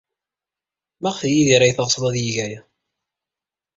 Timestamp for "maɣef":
1.01-1.19